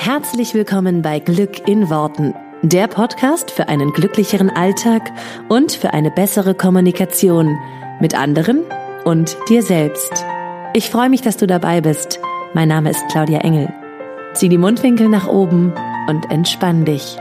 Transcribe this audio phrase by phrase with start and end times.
[0.00, 5.10] Herzlich willkommen bei Glück in Worten, der Podcast für einen glücklicheren Alltag
[5.48, 7.58] und für eine bessere Kommunikation
[8.00, 8.62] mit anderen
[9.04, 10.24] und dir selbst.
[10.72, 12.20] Ich freue mich, dass du dabei bist.
[12.54, 13.74] Mein Name ist Claudia Engel.
[14.34, 15.74] Zieh die Mundwinkel nach oben
[16.08, 17.16] und entspann dich.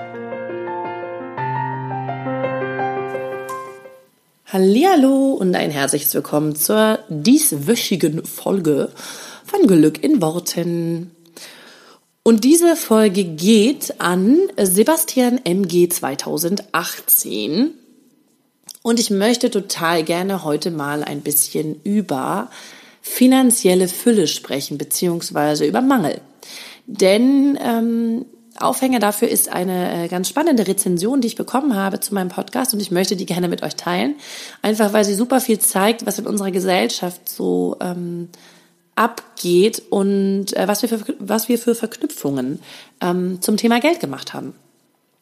[4.45, 8.91] Hallihallo und ein herzliches Willkommen zur dieswöchigen Folge
[9.43, 11.16] von Glück in Worten.
[12.27, 17.71] Und diese Folge geht an Sebastian MG 2018.
[18.83, 22.49] Und ich möchte total gerne heute mal ein bisschen über
[23.01, 26.19] finanzielle Fülle sprechen, beziehungsweise über Mangel.
[26.85, 28.25] Denn ähm,
[28.59, 32.73] Aufhänger dafür ist eine äh, ganz spannende Rezension, die ich bekommen habe zu meinem Podcast
[32.73, 34.15] und ich möchte die gerne mit euch teilen.
[34.61, 38.27] Einfach weil sie super viel zeigt, was in unserer Gesellschaft so ähm,
[38.97, 42.59] abgeht und äh, was, wir für, was wir für Verknüpfungen
[43.01, 44.53] ähm, zum Thema Geld gemacht haben.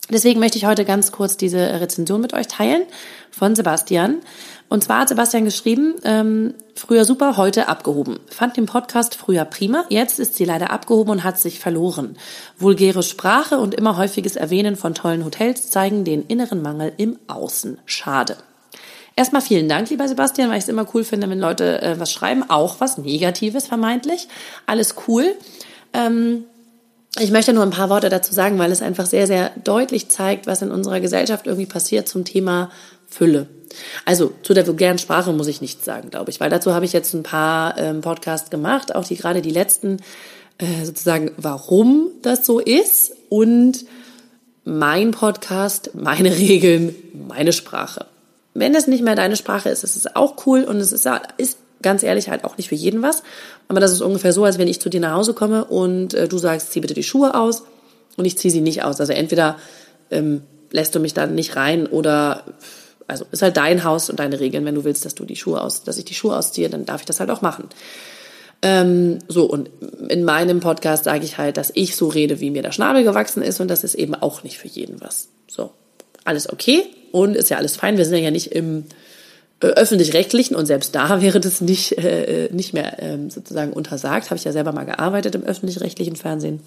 [0.09, 2.83] Deswegen möchte ich heute ganz kurz diese Rezension mit euch teilen
[3.31, 4.17] von Sebastian.
[4.69, 8.19] Und zwar hat Sebastian geschrieben, ähm, früher super, heute abgehoben.
[8.27, 12.17] Fand den Podcast früher prima, jetzt ist sie leider abgehoben und hat sich verloren.
[12.57, 17.80] Vulgäre Sprache und immer häufiges Erwähnen von tollen Hotels zeigen den inneren Mangel im Außen.
[17.85, 18.38] Schade.
[19.17, 22.11] Erstmal vielen Dank, lieber Sebastian, weil ich es immer cool finde, wenn Leute äh, was
[22.11, 24.27] schreiben, auch was Negatives vermeintlich.
[24.66, 25.35] Alles cool.
[25.94, 26.44] Ähm,
[27.17, 30.47] ich möchte nur ein paar Worte dazu sagen, weil es einfach sehr, sehr deutlich zeigt,
[30.47, 32.69] was in unserer Gesellschaft irgendwie passiert zum Thema
[33.07, 33.47] Fülle.
[34.03, 36.91] Also zu der vulgären Sprache muss ich nichts sagen, glaube ich, weil dazu habe ich
[36.91, 39.97] jetzt ein paar ähm, Podcasts gemacht, auch die gerade die letzten
[40.57, 43.85] äh, sozusagen, warum das so ist und
[44.66, 46.95] mein Podcast, meine Regeln,
[47.29, 48.07] meine Sprache.
[48.56, 51.59] Wenn das nicht mehr deine Sprache ist, ist es auch cool und es ist, ist
[51.81, 53.22] ganz ehrlich halt auch nicht für jeden was.
[53.67, 56.30] Aber das ist ungefähr so, als wenn ich zu dir nach Hause komme und äh,
[56.30, 57.64] du sagst, zieh bitte die Schuhe aus
[58.16, 59.02] und ich ziehe sie nicht aus.
[59.02, 59.58] Also entweder
[60.09, 62.44] ähm, lässt du mich dann nicht rein oder
[63.08, 64.63] also ist halt dein Haus und deine Regeln.
[64.63, 67.02] Wenn du willst, dass du die Schuhe aus, dass ich die Schuhe ausziehe, dann darf
[67.02, 67.68] ich das halt auch machen.
[68.62, 69.69] Ähm, so, und
[70.08, 73.44] in meinem Podcast sage ich halt, dass ich so rede, wie mir der Schnabel gewachsen
[73.44, 75.28] ist und das ist eben auch nicht für jeden was.
[75.46, 75.72] So,
[76.24, 76.85] alles okay
[77.16, 77.98] und ist ja alles fein.
[77.98, 78.84] Wir sind ja nicht im
[79.62, 84.26] äh, öffentlich-rechtlichen und selbst da wäre das nicht, äh, nicht mehr ähm, sozusagen untersagt.
[84.26, 86.59] Habe ich ja selber mal gearbeitet im öffentlich-rechtlichen Fernsehen.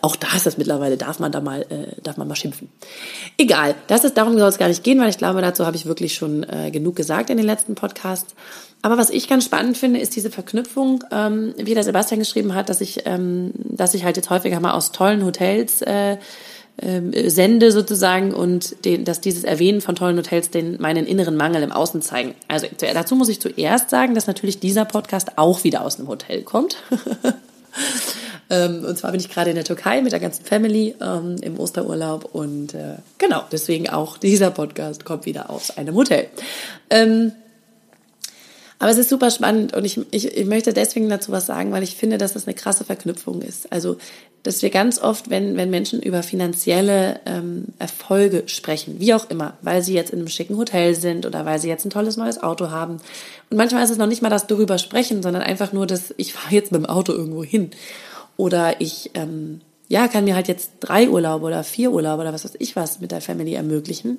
[0.00, 2.70] Auch da ist das mittlerweile, darf man da mal, äh, darf man mal schimpfen.
[3.36, 5.84] Egal, das ist, darum soll es gar nicht gehen, weil ich glaube, dazu habe ich
[5.84, 8.34] wirklich schon äh, genug gesagt in den letzten Podcasts.
[8.80, 12.70] Aber was ich ganz spannend finde, ist diese Verknüpfung, ähm, wie der Sebastian geschrieben hat,
[12.70, 16.16] dass ich, ähm, dass ich halt jetzt häufiger mal aus tollen Hotels äh,
[16.76, 21.62] äh, sende sozusagen und den, dass dieses Erwähnen von tollen Hotels den meinen inneren Mangel
[21.62, 22.34] im Außen zeigen.
[22.48, 26.42] Also dazu muss ich zuerst sagen, dass natürlich dieser Podcast auch wieder aus einem Hotel
[26.42, 26.76] kommt.
[28.50, 31.58] Ähm, und zwar bin ich gerade in der Türkei mit der ganzen Family ähm, im
[31.58, 36.26] Osterurlaub und äh, genau, deswegen auch dieser Podcast kommt wieder aus einem Hotel.
[36.90, 37.32] Ähm,
[38.84, 41.82] aber es ist super spannend und ich, ich, ich möchte deswegen dazu was sagen, weil
[41.82, 43.72] ich finde, dass das eine krasse Verknüpfung ist.
[43.72, 43.96] Also,
[44.42, 49.56] dass wir ganz oft, wenn, wenn Menschen über finanzielle ähm, Erfolge sprechen, wie auch immer,
[49.62, 52.42] weil sie jetzt in einem schicken Hotel sind oder weil sie jetzt ein tolles neues
[52.42, 52.98] Auto haben.
[53.48, 56.32] Und manchmal ist es noch nicht mal das darüber sprechen, sondern einfach nur, dass ich
[56.34, 57.70] fahre jetzt mit dem Auto irgendwo hin.
[58.36, 62.44] Oder ich ähm, ja, kann mir halt jetzt drei Urlaube oder vier Urlaube oder was
[62.44, 64.18] weiß ich was mit der Family ermöglichen,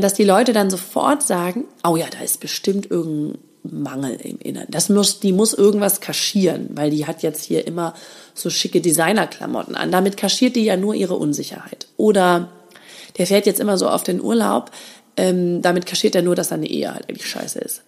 [0.00, 4.68] dass die Leute dann sofort sagen, oh ja, da ist bestimmt irgendein Mangel im Inneren.
[4.70, 7.94] Das muss, die muss irgendwas kaschieren, weil die hat jetzt hier immer
[8.34, 9.92] so schicke Designerklamotten an.
[9.92, 11.86] Damit kaschiert die ja nur ihre Unsicherheit.
[11.96, 12.48] Oder
[13.18, 14.70] der fährt jetzt immer so auf den Urlaub,
[15.16, 17.82] ähm, damit kaschiert er nur, dass seine Ehe halt eigentlich scheiße ist.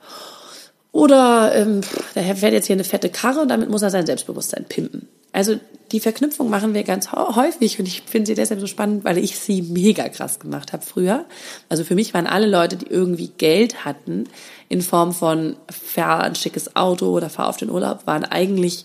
[0.92, 1.82] Oder ähm,
[2.14, 5.08] der fährt jetzt hier eine fette Karre und damit muss er sein Selbstbewusstsein pimpen.
[5.32, 5.58] Also
[5.92, 9.38] die Verknüpfung machen wir ganz häufig und ich finde sie deshalb so spannend, weil ich
[9.38, 11.24] sie mega krass gemacht habe früher.
[11.68, 14.24] Also für mich waren alle Leute, die irgendwie Geld hatten
[14.68, 18.84] in Form von fahr ein schickes Auto oder fahr auf den Urlaub, waren eigentlich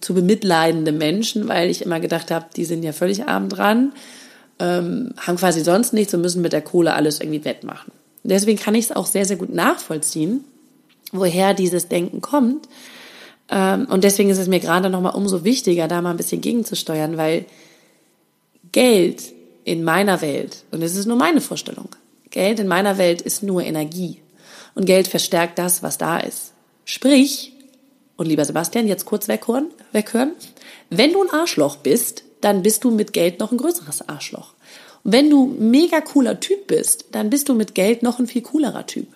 [0.00, 3.92] zu bemitleidende Menschen, weil ich immer gedacht habe, die sind ja völlig arm dran,
[4.58, 7.92] ähm, haben quasi sonst nichts und müssen mit der Kohle alles irgendwie wettmachen.
[8.22, 10.44] Deswegen kann ich es auch sehr, sehr gut nachvollziehen,
[11.12, 12.68] woher dieses Denken kommt.
[13.50, 17.16] Ähm, und deswegen ist es mir gerade nochmal umso wichtiger, da mal ein bisschen gegenzusteuern,
[17.16, 17.46] weil
[18.72, 19.32] Geld
[19.64, 21.88] in meiner Welt, und es ist nur meine Vorstellung,
[22.30, 24.20] Geld in meiner Welt ist nur Energie.
[24.74, 26.52] Und Geld verstärkt das, was da ist.
[26.84, 27.52] Sprich,
[28.16, 30.32] und lieber Sebastian, jetzt kurz weghören, weghören,
[30.90, 34.54] wenn du ein Arschloch bist, dann bist du mit Geld noch ein größeres Arschloch.
[35.02, 38.42] Und wenn du mega cooler Typ bist, dann bist du mit Geld noch ein viel
[38.42, 39.08] coolerer Typ.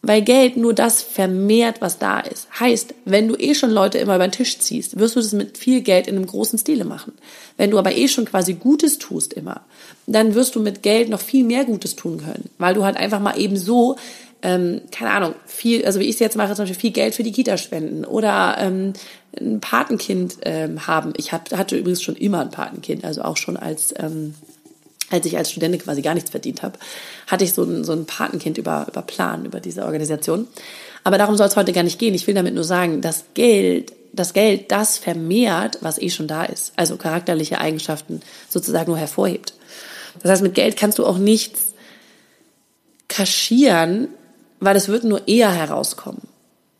[0.00, 2.48] Weil Geld nur das vermehrt, was da ist.
[2.60, 5.58] Heißt, wenn du eh schon Leute immer über den Tisch ziehst, wirst du das mit
[5.58, 7.14] viel Geld in einem großen Stile machen.
[7.56, 9.62] Wenn du aber eh schon quasi Gutes tust immer,
[10.06, 12.48] dann wirst du mit Geld noch viel mehr Gutes tun können.
[12.58, 13.96] Weil du halt einfach mal eben so,
[14.42, 17.24] ähm, keine Ahnung, viel, also wie ich es jetzt mache, zum Beispiel viel Geld für
[17.24, 18.92] die Kita spenden oder ähm,
[19.36, 21.12] ein Patenkind ähm, haben.
[21.16, 24.34] Ich hab, hatte übrigens schon immer ein Patenkind, also auch schon als ähm,
[25.10, 26.78] als ich als Studentin quasi gar nichts verdient habe,
[27.26, 30.46] hatte ich so ein, so ein Patenkind über, über Plan, über diese Organisation.
[31.04, 32.14] Aber darum soll es heute gar nicht gehen.
[32.14, 36.44] Ich will damit nur sagen, dass Geld, das Geld das vermehrt, was eh schon da
[36.44, 36.72] ist.
[36.76, 39.54] Also charakterliche Eigenschaften sozusagen nur hervorhebt.
[40.22, 41.74] Das heißt, mit Geld kannst du auch nichts
[43.08, 44.08] kaschieren,
[44.60, 46.22] weil es wird nur eher herauskommen.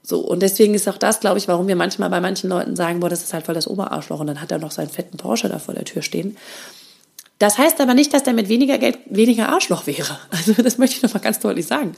[0.02, 3.00] So, und deswegen ist auch das, glaube ich, warum wir manchmal bei manchen Leuten sagen,
[3.00, 5.50] boah, das ist halt voll das Oberarschloch und dann hat er noch seinen fetten Porsche
[5.50, 6.36] da vor der Tür stehen.
[7.38, 10.18] Das heißt aber nicht, dass der mit weniger Geld weniger Arschloch wäre.
[10.30, 11.92] Also das möchte ich nochmal ganz deutlich sagen.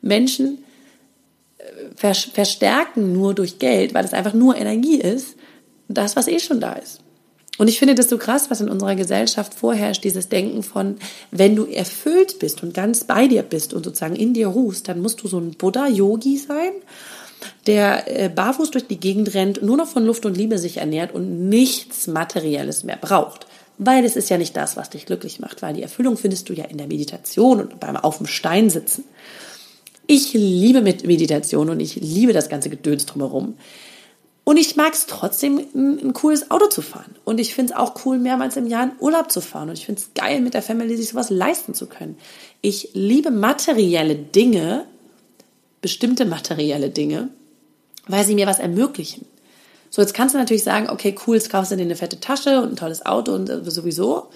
[0.00, 0.64] Menschen
[1.58, 5.36] äh, verstärken nur durch Geld, weil es einfach nur Energie ist,
[5.88, 7.00] das, was eh schon da ist.
[7.58, 10.96] Und ich finde das so krass, was in unserer Gesellschaft vorherrscht, dieses Denken von,
[11.32, 15.02] wenn du erfüllt bist und ganz bei dir bist und sozusagen in dir ruhst, dann
[15.02, 16.70] musst du so ein Buddha-Yogi sein,
[17.66, 21.12] der äh, barfuß durch die Gegend rennt, nur noch von Luft und Liebe sich ernährt
[21.12, 23.47] und nichts Materielles mehr braucht.
[23.78, 26.52] Weil es ist ja nicht das, was dich glücklich macht, weil die Erfüllung findest du
[26.52, 29.04] ja in der Meditation und beim auf dem Stein sitzen.
[30.08, 33.54] Ich liebe Meditation und ich liebe das ganze Gedöns drumherum.
[34.48, 37.14] Und ich mag es trotzdem, ein, ein, cooles Auto zu fahren.
[37.26, 39.68] Und ich finde es auch cool, mehrmals im Jahr in Urlaub zu fahren.
[39.68, 42.16] Und ich finde es geil, mit der Family sich sowas leisten zu können.
[42.62, 44.86] Ich liebe materielle Dinge,
[45.82, 47.28] bestimmte materielle Dinge,
[48.06, 49.26] weil sie mir was ermöglichen.
[49.90, 52.60] So, jetzt kannst du natürlich sagen, okay, cool, jetzt kaufst du dir eine fette Tasche
[52.60, 54.28] und ein tolles Auto und äh, sowieso.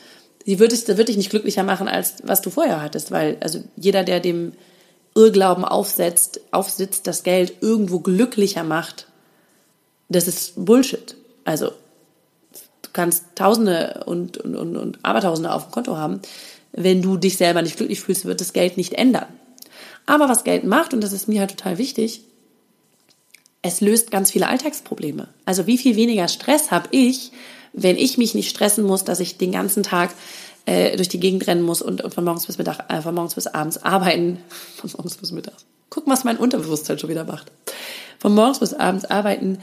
[0.47, 3.63] Die würde dich, wird dich nicht glücklicher machen, als was du vorher hattest, weil, also
[3.77, 4.53] jeder, der dem
[5.15, 9.07] Irrglauben aufsetzt, aufsitzt, dass Geld irgendwo glücklicher macht,
[10.09, 11.17] das ist Bullshit.
[11.45, 16.21] Also, du kannst Tausende und, und, und, und Abertausende auf dem Konto haben.
[16.73, 19.27] Wenn du dich selber nicht glücklich fühlst, wird das Geld nicht ändern.
[20.07, 22.25] Aber was Geld macht, und das ist mir halt total wichtig,
[23.63, 25.29] es löst ganz viele Alltagsprobleme.
[25.45, 27.31] Also wie viel weniger Stress habe ich,
[27.73, 30.11] wenn ich mich nicht stressen muss, dass ich den ganzen Tag
[30.67, 33.35] äh, durch die Gegend rennen muss und, und von morgens bis Mittag, äh, von morgens
[33.35, 34.39] bis abends arbeiten,
[34.77, 35.65] von morgens bis mittags.
[35.91, 37.51] Guck, was mein Unterbewusstsein schon wieder macht.
[38.19, 39.59] Von morgens bis abends arbeiten,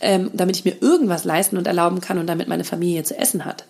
[0.00, 3.44] ähm, damit ich mir irgendwas leisten und erlauben kann und damit meine Familie zu essen
[3.44, 3.64] hat.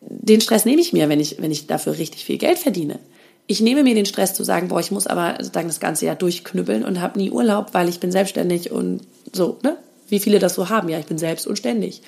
[0.00, 2.98] Den Stress nehme ich mir, wenn ich, wenn ich dafür richtig viel Geld verdiene
[3.46, 6.16] ich nehme mir den Stress zu sagen, boah, ich muss aber sozusagen das ganze Jahr
[6.16, 9.02] durchknüppeln und habe nie Urlaub, weil ich bin selbstständig und
[9.32, 9.76] so, ne?
[10.08, 12.02] Wie viele das so haben, ja, ich bin selbst und ständig.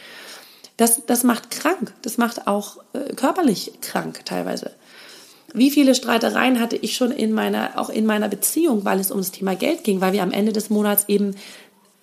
[0.76, 1.92] Das, das macht krank.
[2.02, 4.70] Das macht auch äh, körperlich krank teilweise.
[5.52, 9.18] Wie viele Streitereien hatte ich schon in meiner, auch in meiner Beziehung, weil es um
[9.18, 11.34] das Thema Geld ging, weil wir am Ende des Monats eben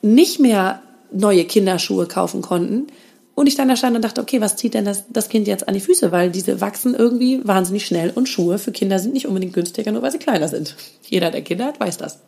[0.02, 2.88] nicht mehr neue Kinderschuhe kaufen konnten,
[3.36, 5.68] und ich dann da stand und dachte, okay, was zieht denn das, das Kind jetzt
[5.68, 6.14] an die Füße?
[6.14, 10.02] Weil diese wachsen irgendwie wahnsinnig schnell und Schuhe für Kinder sind nicht unbedingt günstiger, nur
[10.02, 10.76] weil sie kleiner sind.
[11.04, 12.20] Jeder, der Kinder hat, weiß das.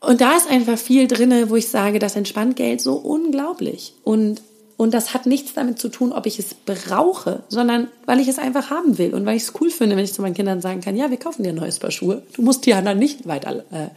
[0.00, 3.94] Und da ist einfach viel drinne, wo ich sage, das entspannt Geld so unglaublich.
[4.04, 4.42] Und,
[4.76, 8.38] und das hat nichts damit zu tun, ob ich es brauche, sondern weil ich es
[8.38, 10.82] einfach haben will und weil ich es cool finde, wenn ich zu meinen Kindern sagen
[10.82, 12.22] kann, ja, wir kaufen dir ein neues Paar Schuhe.
[12.34, 13.88] Du musst die anderen nicht weiter äh,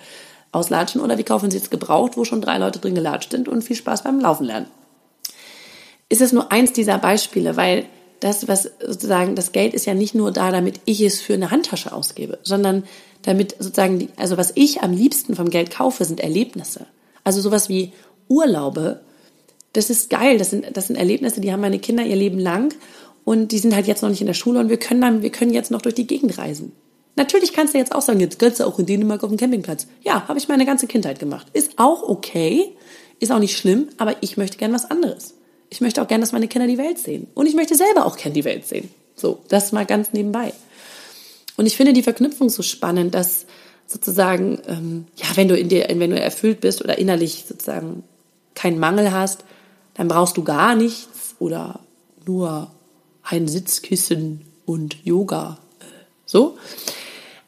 [0.52, 3.62] auslatschen oder wir kaufen sie jetzt gebraucht, wo schon drei Leute drin gelatscht sind und
[3.62, 4.66] viel Spaß beim Laufen lernen
[6.10, 7.86] ist es nur eins dieser Beispiele, weil
[8.20, 11.52] das, was sozusagen, das Geld ist ja nicht nur da, damit ich es für eine
[11.52, 12.84] Handtasche ausgebe, sondern
[13.22, 16.88] damit sozusagen, die, also was ich am liebsten vom Geld kaufe, sind Erlebnisse.
[17.24, 17.94] Also sowas wie
[18.28, 19.02] Urlaube,
[19.74, 22.74] das ist geil, das sind, das sind Erlebnisse, die haben meine Kinder ihr Leben lang
[23.24, 25.32] und die sind halt jetzt noch nicht in der Schule und wir können dann, wir
[25.32, 26.74] können jetzt noch durch die Gegend reisen.
[27.16, 29.88] Natürlich kannst du jetzt auch sagen, jetzt kannst du auch in Dänemark auf dem Campingplatz.
[30.04, 31.48] Ja, habe ich meine ganze Kindheit gemacht.
[31.54, 32.70] Ist auch okay,
[33.20, 35.36] ist auch nicht schlimm, aber ich möchte gern was anderes
[35.70, 37.28] ich möchte auch gerne, dass meine Kinder die Welt sehen.
[37.34, 38.90] Und ich möchte selber auch gerne die Welt sehen.
[39.16, 40.54] So, das mal ganz nebenbei.
[41.58, 43.46] Und ich finde die Verknüpfung so spannend, dass
[43.86, 48.04] sozusagen, ähm, ja, wenn du in dir, wenn du erfüllt bist oder innerlich sozusagen
[48.56, 49.44] keinen Mangel hast,
[49.96, 51.82] dann brauchst du gar nichts oder
[52.26, 52.72] nur
[53.24, 55.58] ein Sitzkissen und Yoga.
[56.26, 56.58] So.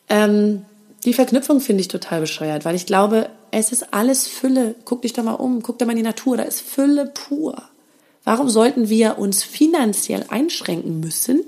[0.09, 0.65] Ähm,
[1.05, 4.75] die Verknüpfung finde ich total bescheuert, weil ich glaube, es ist alles Fülle.
[4.85, 7.69] Guck dich doch mal um, guck dir mal in die Natur, da ist Fülle pur.
[8.23, 11.43] Warum sollten wir uns finanziell einschränken müssen?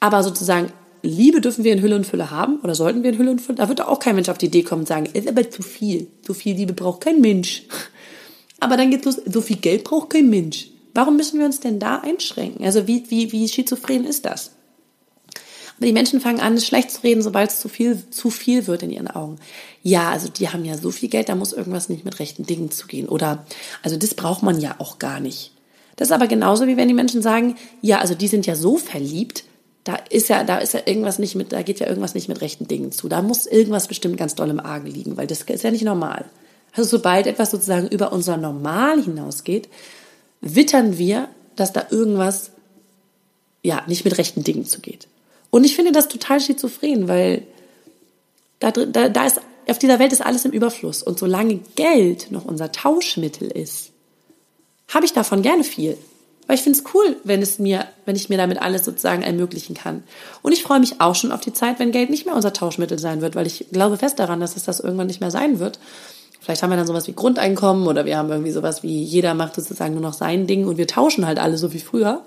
[0.00, 3.30] Aber sozusagen Liebe dürfen wir in Hülle und Fülle haben oder sollten wir in Hülle
[3.30, 3.56] und Fülle?
[3.56, 6.08] Da wird auch kein Mensch auf die Idee kommen und sagen, ist aber zu viel.
[6.26, 7.64] So viel Liebe braucht kein Mensch.
[8.60, 10.68] Aber dann geht's los, so viel Geld braucht kein Mensch.
[10.94, 12.64] Warum müssen wir uns denn da einschränken?
[12.64, 14.52] Also wie, wie, wie schizophren ist das?
[15.80, 18.90] Die Menschen fangen an, schlecht zu reden, sobald es zu viel, zu viel wird in
[18.90, 19.38] ihren Augen.
[19.82, 22.70] Ja, also die haben ja so viel Geld, da muss irgendwas nicht mit rechten Dingen
[22.70, 23.08] zugehen.
[23.08, 23.44] Oder,
[23.82, 25.51] also das braucht man ja auch gar nicht.
[25.96, 28.76] Das ist aber genauso wie wenn die Menschen sagen, ja, also die sind ja so
[28.76, 29.44] verliebt,
[29.84, 32.40] da ist ja, da ist ja irgendwas nicht mit, da geht ja irgendwas nicht mit
[32.40, 33.08] rechten Dingen zu.
[33.08, 36.24] Da muss irgendwas bestimmt ganz doll im Argen liegen, weil das ist ja nicht normal.
[36.74, 39.68] Also sobald etwas sozusagen über unser Normal hinausgeht,
[40.40, 42.52] wittern wir, dass da irgendwas
[43.62, 45.08] ja nicht mit rechten Dingen zugeht.
[45.50, 47.46] Und ich finde das total schizophren, weil
[48.58, 51.02] da, da, da ist, auf dieser Welt ist alles im Überfluss.
[51.02, 53.91] Und solange Geld noch unser Tauschmittel ist,
[54.94, 55.96] habe ich davon gerne viel.
[56.46, 59.74] Weil ich finde es cool, wenn es mir, wenn ich mir damit alles sozusagen ermöglichen
[59.74, 60.02] kann.
[60.42, 62.98] Und ich freue mich auch schon auf die Zeit, wenn Geld nicht mehr unser Tauschmittel
[62.98, 65.78] sein wird, weil ich glaube fest daran, dass es das irgendwann nicht mehr sein wird.
[66.40, 69.54] Vielleicht haben wir dann sowas wie Grundeinkommen oder wir haben irgendwie sowas wie jeder macht
[69.54, 72.22] sozusagen nur noch sein Ding und wir tauschen halt alle so wie früher.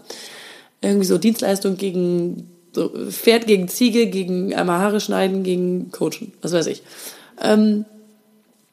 [0.82, 6.54] Irgendwie so Dienstleistung gegen so Pferd gegen Ziege, gegen einmal Haare schneiden, gegen Coachen, was
[6.54, 6.84] weiß ich.
[7.42, 7.84] Ähm,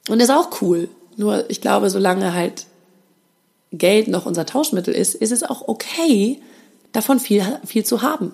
[0.08, 0.88] und ist auch cool.
[1.16, 2.66] Nur ich glaube, solange halt
[3.73, 6.41] Geld noch unser Tauschmittel ist, ist es auch okay,
[6.93, 8.33] davon viel, viel zu haben.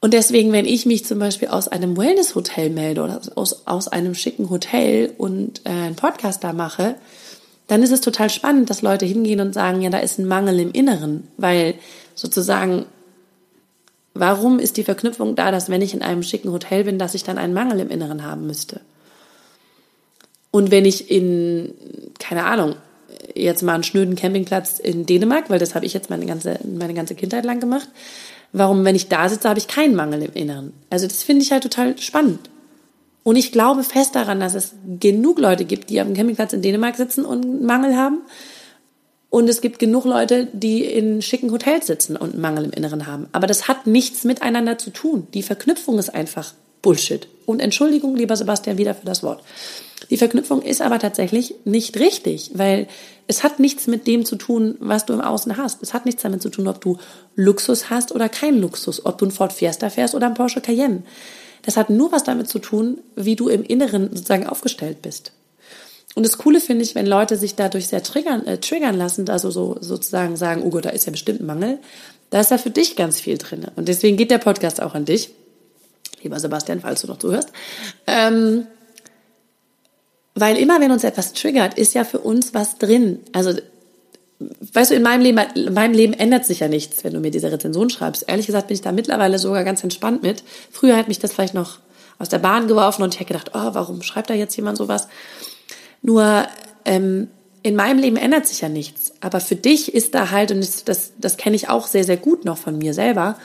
[0.00, 4.14] Und deswegen, wenn ich mich zum Beispiel aus einem Wellness-Hotel melde oder aus, aus einem
[4.14, 6.96] schicken Hotel und äh, einen Podcast da mache,
[7.68, 10.60] dann ist es total spannend, dass Leute hingehen und sagen, ja, da ist ein Mangel
[10.60, 11.76] im Inneren, weil
[12.14, 12.84] sozusagen
[14.14, 17.24] Warum ist die Verknüpfung da, dass wenn ich in einem schicken Hotel bin, dass ich
[17.24, 18.80] dann einen Mangel im Inneren haben müsste?
[20.52, 21.74] Und wenn ich in,
[22.20, 22.76] keine Ahnung,
[23.34, 26.94] jetzt mal einen schnöden Campingplatz in Dänemark, weil das habe ich jetzt meine ganze, meine
[26.94, 27.88] ganze Kindheit lang gemacht,
[28.52, 30.72] warum, wenn ich da sitze, habe ich keinen Mangel im Inneren?
[30.90, 32.50] Also das finde ich halt total spannend.
[33.22, 36.62] Und ich glaube fest daran, dass es genug Leute gibt, die auf dem Campingplatz in
[36.62, 38.18] Dänemark sitzen und einen Mangel haben
[39.34, 43.08] und es gibt genug Leute, die in schicken Hotels sitzen und einen Mangel im Inneren
[43.08, 43.26] haben.
[43.32, 45.26] Aber das hat nichts miteinander zu tun.
[45.34, 47.26] Die Verknüpfung ist einfach Bullshit.
[47.46, 49.42] Und Entschuldigung, lieber Sebastian, wieder für das Wort.
[50.10, 52.88] Die Verknüpfung ist aber tatsächlich nicht richtig, weil
[53.26, 55.82] es hat nichts mit dem zu tun, was du im Außen hast.
[55.82, 56.98] Es hat nichts damit zu tun, ob du
[57.36, 61.04] Luxus hast oder keinen Luxus, ob du ein Ford Fiesta fährst oder ein Porsche Cayenne.
[61.62, 65.32] Das hat nur was damit zu tun, wie du im Inneren sozusagen aufgestellt bist.
[66.14, 69.50] Und das Coole finde ich, wenn Leute sich dadurch sehr triggern, äh, triggern lassen, also
[69.50, 71.78] so sozusagen sagen, oh Gott, da ist ja bestimmt ein Mangel,
[72.28, 73.66] da ist ja für dich ganz viel drin.
[73.74, 75.30] Und deswegen geht der Podcast auch an dich,
[76.22, 77.50] lieber Sebastian, falls du noch zuhörst.
[78.06, 78.66] Ähm,
[80.34, 83.20] weil immer, wenn uns etwas triggert, ist ja für uns was drin.
[83.32, 83.52] Also,
[84.72, 87.30] weißt du, in meinem Leben, in meinem Leben ändert sich ja nichts, wenn du mir
[87.30, 88.24] diese Rezension schreibst.
[88.28, 90.42] Ehrlich gesagt bin ich da mittlerweile sogar ganz entspannt mit.
[90.72, 91.78] Früher hat mich das vielleicht noch
[92.18, 95.08] aus der Bahn geworfen und ich hätte gedacht, oh, warum schreibt da jetzt jemand sowas?
[96.02, 96.46] Nur
[96.84, 97.28] ähm,
[97.62, 99.12] in meinem Leben ändert sich ja nichts.
[99.20, 102.16] Aber für dich ist da halt, und das, das, das kenne ich auch sehr, sehr
[102.16, 103.36] gut noch von mir selber,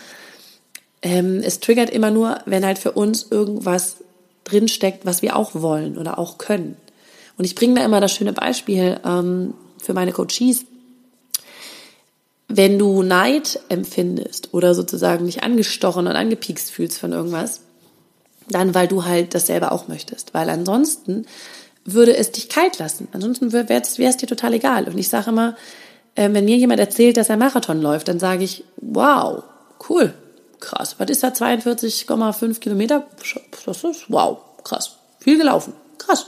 [1.02, 3.98] ähm, es triggert immer nur, wenn halt für uns irgendwas
[4.44, 6.78] drinsteckt, was wir auch wollen oder auch können.
[7.38, 10.66] Und ich bringe da immer das schöne Beispiel ähm, für meine Coaches.
[12.48, 17.62] Wenn du Neid empfindest oder sozusagen dich angestochen und angepiekst fühlst von irgendwas,
[18.50, 20.34] dann weil du halt das selber auch möchtest.
[20.34, 21.26] Weil ansonsten
[21.86, 23.08] würde es dich kalt lassen.
[23.14, 24.88] Ansonsten wäre es dir total egal.
[24.88, 25.56] Und ich sage immer,
[26.16, 29.44] äh, wenn mir jemand erzählt, dass er Marathon läuft, dann sage ich, wow,
[29.90, 30.14] cool,
[30.60, 30.96] krass.
[30.98, 33.06] Was ist da 42,5 Kilometer?
[33.66, 34.98] Das ist wow, krass.
[35.20, 35.74] Viel gelaufen.
[35.98, 36.28] Krass.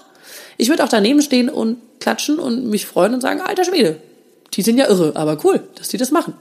[0.57, 3.97] Ich würde auch daneben stehen und klatschen und mich freuen und sagen, alter Schwede,
[4.53, 6.33] die sind ja irre, aber cool, dass die das machen.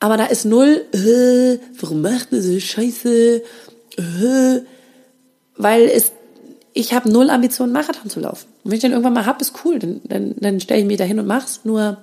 [0.00, 3.42] Aber da ist null, äh, warum macht ihr so Scheiße?
[3.96, 4.60] Äh,
[5.56, 6.12] weil es
[6.74, 8.46] ich habe null Ambitionen, Marathon zu laufen.
[8.62, 10.98] Und wenn ich den irgendwann mal hab, ist cool, dann, dann, dann stelle ich mich
[10.98, 11.60] da hin und mach's.
[11.64, 11.96] Nur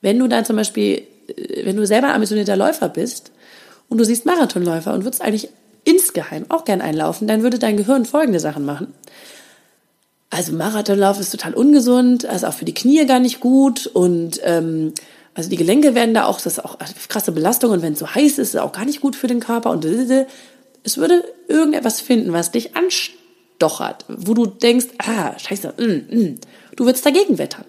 [0.00, 3.31] wenn du dann zum Beispiel, äh, wenn du selber ambitionierter Läufer bist
[3.92, 5.48] und du siehst Marathonläufer und würdest eigentlich
[5.84, 8.94] insgeheim auch gern einlaufen, dann würde dein Gehirn folgende Sachen machen.
[10.30, 14.92] Also Marathonlauf ist total ungesund, also auch für die Knie gar nicht gut und ähm,
[15.34, 18.14] also die Gelenke werden da auch, das ist auch krasse Belastung und wenn es so
[18.14, 22.00] heiß ist, ist es auch gar nicht gut für den Körper und es würde irgendetwas
[22.00, 23.22] finden, was dich anstrengt
[23.62, 26.40] stochert, wo du denkst, ah, scheiße, mm, mm,
[26.76, 27.64] du würdest dagegen wettern.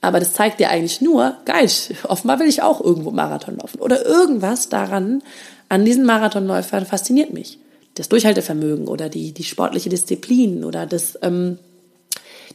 [0.00, 1.68] Aber das zeigt dir eigentlich nur, geil,
[2.04, 3.80] offenbar will ich auch irgendwo Marathon laufen.
[3.80, 5.22] Oder irgendwas daran,
[5.68, 7.58] an diesen Marathonläufern fasziniert mich.
[7.94, 11.58] Das Durchhaltevermögen oder die, die sportliche Disziplin oder das, ähm,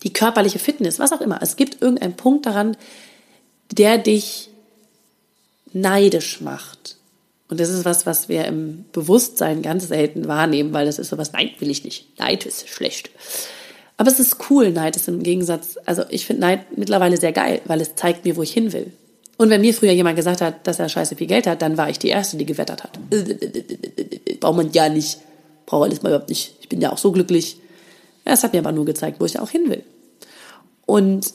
[0.04, 1.40] die körperliche Fitness, was auch immer.
[1.42, 2.78] Es gibt irgendeinen Punkt daran,
[3.72, 4.50] der dich
[5.74, 6.98] neidisch macht.
[7.48, 11.32] Und das ist was, was wir im Bewusstsein ganz selten wahrnehmen, weil das ist sowas,
[11.32, 12.18] nein, will ich nicht.
[12.18, 13.12] Neid ist schlecht.
[13.98, 17.62] Aber es ist cool, Neid ist im Gegensatz, also ich finde Neid mittlerweile sehr geil,
[17.66, 18.92] weil es zeigt mir, wo ich hin will.
[19.38, 21.90] Und wenn mir früher jemand gesagt hat, dass er scheiße viel Geld hat, dann war
[21.90, 22.98] ich die Erste, die gewettert hat.
[24.40, 25.20] Braucht man ja nicht.
[25.66, 26.56] Braucht alles mal überhaupt nicht.
[26.62, 27.58] Ich bin ja auch so glücklich.
[28.24, 29.84] Das hat mir aber nur gezeigt, wo ich auch hin will.
[30.86, 31.34] Und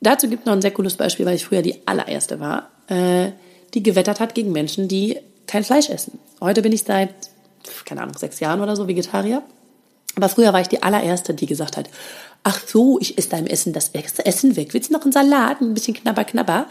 [0.00, 3.30] dazu gibt noch ein sehr cooles Beispiel, weil ich früher die allererste war, äh,
[3.74, 6.18] die gewettert hat gegen Menschen, die kein Fleisch essen.
[6.40, 7.14] Heute bin ich seit,
[7.84, 9.42] keine Ahnung, sechs Jahren oder so Vegetarier.
[10.16, 11.88] Aber früher war ich die allererste, die gesagt hat,
[12.42, 14.72] ach so, ich esse deinem Essen das Essen weg.
[14.72, 16.66] Willst du noch einen Salat, ein bisschen knabber, knabber?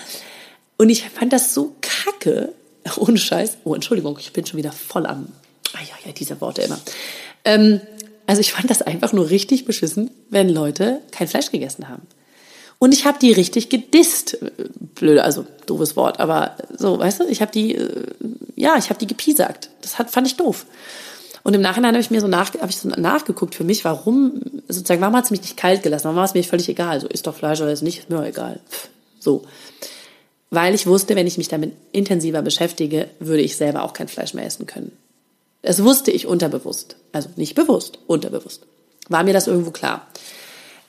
[0.78, 2.54] Und ich fand das so kacke.
[2.98, 3.58] Ohne Scheiß.
[3.64, 5.28] Oh, Entschuldigung, ich bin schon wieder voll am,
[5.74, 6.80] ah ja, ja, diese Worte immer.
[7.44, 7.82] Ähm,
[8.28, 12.08] also ich fand das einfach nur richtig beschissen, wenn Leute kein Fleisch gegessen haben.
[12.80, 14.38] Und ich habe die richtig gedisst.
[14.96, 18.06] Blöde, also doofes Wort, aber so, weißt du, ich habe die, äh,
[18.56, 19.70] ja, ich habe die gepiesackt.
[19.82, 20.66] Das hat, fand ich doof.
[21.46, 24.42] Und im Nachhinein habe ich mir so, nach, hab ich so nachgeguckt für mich, warum,
[24.68, 26.06] sozusagen, warum hat es mich nicht kalt gelassen?
[26.06, 27.00] Warum war es mir völlig egal?
[27.00, 28.60] So, ist doch Fleisch oder ist nicht, ist mir egal.
[29.20, 29.44] So.
[30.50, 34.34] Weil ich wusste, wenn ich mich damit intensiver beschäftige, würde ich selber auch kein Fleisch
[34.34, 34.92] mehr essen können.
[35.62, 36.96] Das wusste ich unterbewusst.
[37.12, 38.64] Also nicht bewusst, unterbewusst.
[39.10, 40.08] War mir das irgendwo klar.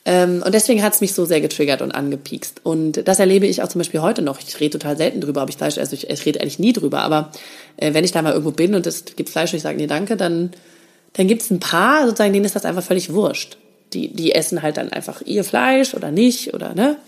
[0.08, 2.60] Ähm, und deswegen hat es mich so sehr getriggert und angepiekst.
[2.62, 4.38] Und das erlebe ich auch zum Beispiel heute noch.
[4.38, 5.96] Ich rede total selten drüber, ob ich Fleisch esse.
[5.96, 7.00] Ich, ich rede eigentlich nie drüber.
[7.00, 7.32] Aber
[7.76, 9.88] äh, wenn ich da mal irgendwo bin und es gibt Fleisch und ich sage, nee,
[9.88, 10.52] danke, dann,
[11.14, 13.58] dann gibt es ein paar, sozusagen, denen ist das einfach völlig wurscht.
[13.94, 16.98] Die, die essen halt dann einfach ihr Fleisch oder nicht oder ne.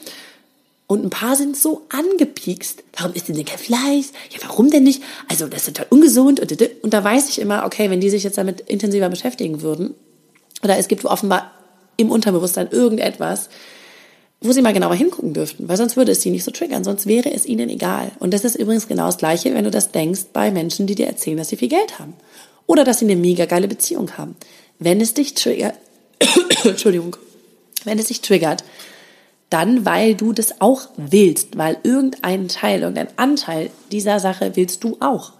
[0.88, 2.82] Und ein paar sind so angepiekst.
[2.96, 4.06] Warum isst denn kein Fleisch?
[4.30, 5.02] Ja, warum denn nicht?
[5.28, 6.40] Also, das ist total ungesund.
[6.40, 6.50] Und,
[6.82, 9.94] und da weiß ich immer, okay, wenn die sich jetzt damit intensiver beschäftigen würden,
[10.64, 11.52] oder es gibt offenbar
[11.98, 13.50] im Unterbewusstsein irgendetwas,
[14.40, 17.06] wo sie mal genauer hingucken dürften, weil sonst würde es sie nicht so triggern, sonst
[17.06, 18.12] wäre es ihnen egal.
[18.20, 21.08] Und das ist übrigens genau das Gleiche, wenn du das denkst bei Menschen, die dir
[21.08, 22.14] erzählen, dass sie viel Geld haben.
[22.66, 24.36] Oder dass sie eine mega geile Beziehung haben.
[24.78, 25.74] Wenn es dich triggert,
[26.64, 27.16] Entschuldigung,
[27.84, 28.62] wenn es dich triggert,
[29.50, 34.98] dann, weil du das auch willst, weil irgendein Teil, irgendein Anteil dieser Sache willst du
[35.00, 35.32] auch.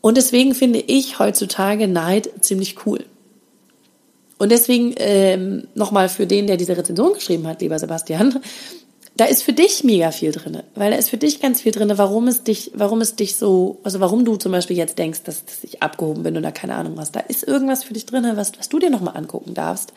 [0.00, 3.04] Und deswegen finde ich heutzutage Neid ziemlich cool.
[4.44, 8.40] Und deswegen ähm, nochmal für den, der diese Rezension geschrieben hat, lieber Sebastian,
[9.16, 11.90] da ist für dich mega viel drin, weil da ist für dich ganz viel drin,
[11.96, 15.46] warum es dich, warum es dich so, also warum du zum Beispiel jetzt denkst, dass,
[15.46, 17.10] dass ich abgehoben bin oder keine Ahnung was.
[17.10, 19.94] Da ist irgendwas für dich drin, was, was du dir nochmal angucken darfst.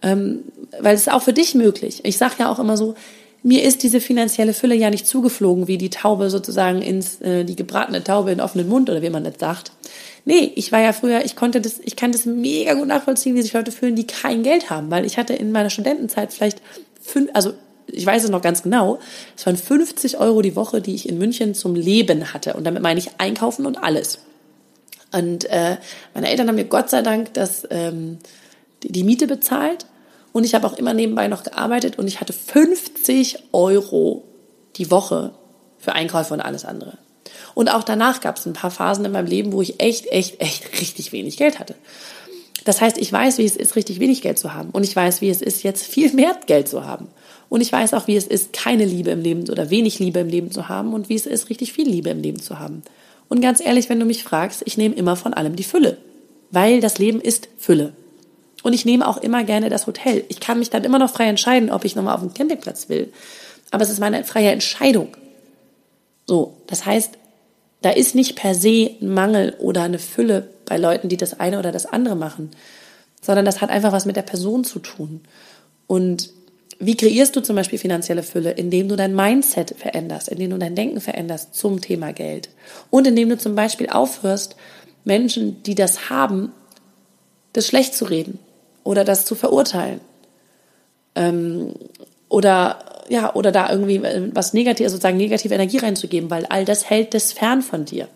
[0.00, 0.44] Ähm,
[0.80, 2.00] weil es ist auch für dich möglich.
[2.04, 2.94] Ich sage ja auch immer so,
[3.42, 7.56] mir ist diese finanzielle Fülle ja nicht zugeflogen, wie die Taube sozusagen ins, äh, die
[7.56, 9.70] gebratene Taube in offenen Mund oder wie man das sagt.
[10.24, 13.42] Nee, ich war ja früher, ich konnte das, ich kann das mega gut nachvollziehen, wie
[13.42, 16.62] sich Leute fühlen, die kein Geld haben, weil ich hatte in meiner Studentenzeit vielleicht
[17.00, 17.54] fünf, also
[17.86, 19.00] ich weiß es noch ganz genau,
[19.36, 22.54] es waren 50 Euro die Woche, die ich in München zum Leben hatte.
[22.54, 24.20] Und damit meine ich einkaufen und alles.
[25.12, 25.76] Und äh,
[26.14, 28.18] meine Eltern haben mir Gott sei Dank das, ähm,
[28.82, 29.86] die, die Miete bezahlt
[30.32, 34.24] und ich habe auch immer nebenbei noch gearbeitet und ich hatte 50 Euro
[34.76, 35.32] die Woche
[35.78, 36.96] für Einkäufe und alles andere.
[37.54, 40.40] Und auch danach gab es ein paar Phasen in meinem Leben, wo ich echt, echt,
[40.40, 41.74] echt richtig wenig Geld hatte.
[42.64, 44.70] Das heißt, ich weiß, wie es ist, richtig wenig Geld zu haben.
[44.70, 47.08] Und ich weiß, wie es ist, jetzt viel mehr Geld zu haben.
[47.48, 50.28] Und ich weiß auch, wie es ist, keine Liebe im Leben oder wenig Liebe im
[50.28, 52.82] Leben zu haben und wie es ist, richtig viel Liebe im Leben zu haben.
[53.28, 55.98] Und ganz ehrlich, wenn du mich fragst, ich nehme immer von allem die Fülle.
[56.50, 57.92] Weil das Leben ist Fülle.
[58.62, 60.24] Und ich nehme auch immer gerne das Hotel.
[60.28, 63.12] Ich kann mich dann immer noch frei entscheiden, ob ich nochmal auf den Campingplatz will.
[63.70, 65.16] Aber es ist meine freie Entscheidung.
[66.26, 67.18] So, das heißt,
[67.82, 71.58] da ist nicht per se ein Mangel oder eine Fülle bei Leuten, die das eine
[71.58, 72.50] oder das andere machen,
[73.20, 75.20] sondern das hat einfach was mit der Person zu tun.
[75.86, 76.30] Und
[76.78, 78.52] wie kreierst du zum Beispiel finanzielle Fülle?
[78.52, 82.48] Indem du dein Mindset veränderst, indem du dein Denken veränderst zum Thema Geld.
[82.90, 84.56] Und indem du zum Beispiel aufhörst,
[85.04, 86.52] Menschen, die das haben,
[87.52, 88.38] das schlecht zu reden
[88.82, 90.00] oder das zu verurteilen.
[91.14, 91.74] Ähm,
[92.32, 96.88] oder ja, oder da irgendwie äh, was negativ, sozusagen negative Energie reinzugeben, weil all das
[96.88, 98.08] hält das fern von dir.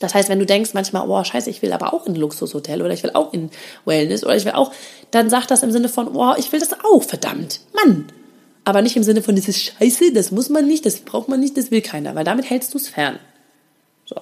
[0.00, 2.82] Das heißt, wenn du denkst manchmal, oh scheiße, ich will aber auch in ein Luxushotel
[2.82, 3.50] oder ich will auch in
[3.84, 4.72] Wellness oder ich will auch,
[5.12, 8.06] dann sag das im Sinne von, oh, ich will das auch, verdammt, Mann.
[8.64, 11.38] Aber nicht im Sinne von, das ist scheiße, das muss man nicht, das braucht man
[11.38, 13.20] nicht, das will keiner, weil damit hältst du es fern.
[14.04, 14.16] So.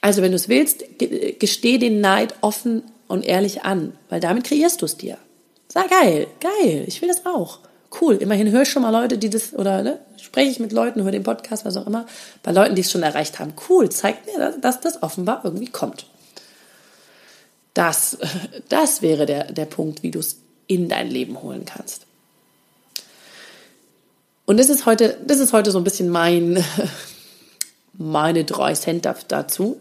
[0.00, 0.84] Also wenn du es willst,
[1.38, 5.18] gesteh den Neid offen und ehrlich an, weil damit kreierst du es dir.
[5.68, 7.60] Sag geil, geil, ich will das auch.
[8.00, 11.02] Cool, immerhin höre ich schon mal Leute, die das, oder ne, spreche ich mit Leuten,
[11.02, 12.06] höre den Podcast, was auch immer,
[12.42, 13.54] bei Leuten, die es schon erreicht haben.
[13.68, 16.06] Cool, zeigt mir, dass das offenbar irgendwie kommt.
[17.72, 18.18] Das,
[18.68, 22.06] das wäre der, der Punkt, wie du es in dein Leben holen kannst.
[24.46, 26.62] Und das ist heute, das ist heute so ein bisschen mein,
[27.92, 29.80] meine drei Cent dazu.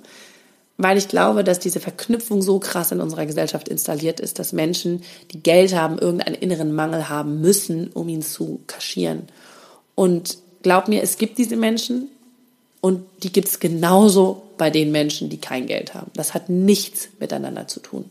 [0.77, 5.03] Weil ich glaube, dass diese Verknüpfung so krass in unserer Gesellschaft installiert ist, dass Menschen,
[5.31, 9.23] die Geld haben, irgendeinen inneren Mangel haben müssen, um ihn zu kaschieren.
[9.95, 12.09] Und glaub mir, es gibt diese Menschen
[12.81, 16.11] und die gibt es genauso bei den Menschen, die kein Geld haben.
[16.15, 18.09] Das hat nichts miteinander zu tun.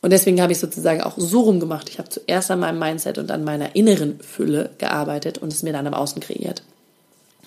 [0.00, 1.88] Und deswegen habe ich sozusagen auch so rumgemacht.
[1.88, 5.72] Ich habe zuerst an meinem Mindset und an meiner inneren Fülle gearbeitet und es mir
[5.72, 6.62] dann am Außen kreiert.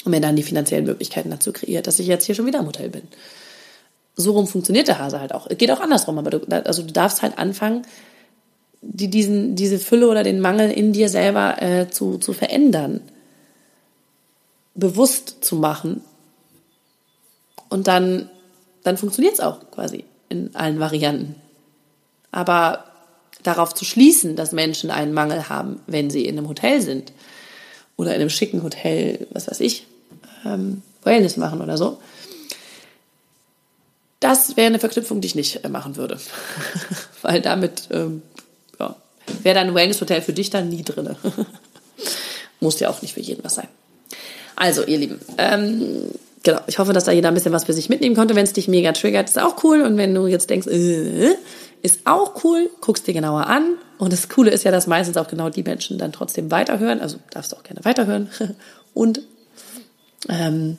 [0.05, 2.67] Und mir dann die finanziellen Möglichkeiten dazu kreiert, dass ich jetzt hier schon wieder im
[2.67, 3.01] Hotel bin
[4.15, 5.47] so rum funktioniert der Hase halt auch.
[5.49, 7.85] Es geht auch andersrum, aber du, also du darfst halt anfangen,
[8.81, 13.01] die, diesen, diese Fülle oder den Mangel in dir selber äh, zu, zu verändern,
[14.75, 16.01] bewusst zu machen.
[17.69, 18.29] Und dann,
[18.83, 21.35] dann funktioniert es auch quasi in allen Varianten.
[22.31, 22.85] Aber
[23.43, 27.11] darauf zu schließen, dass Menschen einen Mangel haben, wenn sie in einem Hotel sind
[27.97, 29.87] oder in einem schicken Hotel, was weiß ich,
[30.45, 31.97] ähm, Wellness machen oder so,
[34.25, 36.17] das wäre eine Verknüpfung, die ich nicht äh, machen würde.
[37.21, 38.23] Weil damit ähm,
[38.79, 38.95] ja,
[39.43, 41.15] wäre dann ein Wellness-Hotel für dich dann nie drin.
[42.59, 43.67] Muss ja auch nicht für jeden was sein.
[44.55, 46.09] Also, ihr Lieben, ähm,
[46.41, 48.35] genau, ich hoffe, dass da jeder ein bisschen was für sich mitnehmen konnte.
[48.35, 49.81] Wenn es dich mega triggert, ist auch cool.
[49.81, 51.35] Und wenn du jetzt denkst, äh,
[51.83, 53.75] ist auch cool, guckst dir genauer an.
[53.99, 56.99] Und das Coole ist ja, dass meistens auch genau die Menschen dann trotzdem weiterhören.
[56.99, 58.29] Also darfst du auch gerne weiterhören.
[58.95, 59.21] Und
[60.29, 60.77] ähm,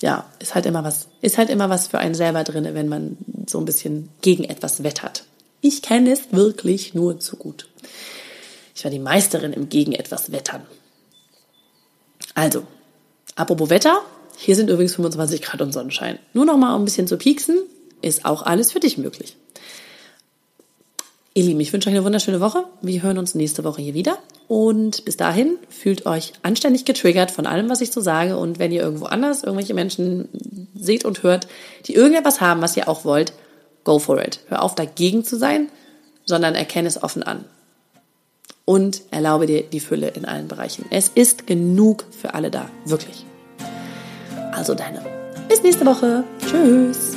[0.00, 3.16] ja, ist halt immer was, ist halt immer was für einen selber drinne, wenn man
[3.46, 5.24] so ein bisschen gegen etwas wettert.
[5.60, 7.68] Ich kenne es wirklich nur zu gut.
[8.74, 10.62] Ich war die Meisterin im gegen etwas wettern.
[12.34, 12.62] Also,
[13.34, 14.02] apropos Wetter,
[14.36, 16.20] hier sind übrigens 25 Grad und Sonnenschein.
[16.32, 17.58] Nur noch mal um ein bisschen zu pieksen,
[18.02, 19.36] ist auch alles für dich möglich.
[21.38, 22.64] Ihr Lieben, ich wünsche euch eine wunderschöne Woche.
[22.82, 24.18] Wir hören uns nächste Woche hier wieder.
[24.48, 28.36] Und bis dahin fühlt euch anständig getriggert von allem, was ich so sage.
[28.36, 30.28] Und wenn ihr irgendwo anders irgendwelche Menschen
[30.74, 31.46] seht und hört,
[31.86, 33.34] die irgendetwas haben, was ihr auch wollt,
[33.84, 34.40] go for it.
[34.48, 35.68] Hör auf, dagegen zu sein,
[36.24, 37.44] sondern erkenne es offen an.
[38.64, 40.86] Und erlaube dir die Fülle in allen Bereichen.
[40.90, 42.68] Es ist genug für alle da.
[42.84, 43.24] Wirklich.
[44.50, 45.06] Also deine.
[45.48, 46.24] Bis nächste Woche.
[46.50, 47.16] Tschüss.